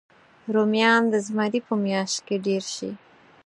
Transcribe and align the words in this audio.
رومیان 0.53 1.03
د 1.09 1.15
زمري 1.27 1.59
په 1.67 1.73
میاشت 1.83 2.17
کې 2.27 2.35
ډېر 2.45 2.63
شي 2.75 2.91